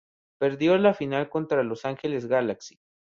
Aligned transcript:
Perdió 0.39 0.79
la 0.79 0.95
final 0.95 1.29
contra 1.29 1.61
Los 1.61 1.85
Angeles 1.85 2.25
Galaxy. 2.25 2.79